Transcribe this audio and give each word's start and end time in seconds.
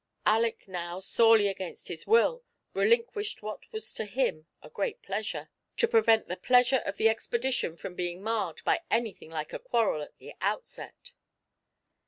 Aleck 0.25 0.67
now, 0.67 0.99
sorely 0.99 1.47
against 1.47 1.87
his 1.87 2.07
will, 2.07 2.43
relinquished 2.73 3.43
what 3.43 3.71
was 3.71 3.93
to 3.93 4.05
him 4.05 4.47
a 4.63 4.69
great 4.71 5.03
pleasure, 5.03 5.51
to 5.77 5.87
prevent 5.87 6.27
the 6.27 6.35
pleasure 6.37 6.81
of 6.87 6.97
the 6.97 7.07
expedition 7.07 7.77
from 7.77 7.93
being 7.93 8.23
marred 8.23 8.63
by 8.65 8.81
anything 8.89 9.29
like 9.29 9.53
a 9.53 9.59
quarrel 9.59 10.01
at 10.01 10.17
the 10.17 10.33
outset. 10.41 11.13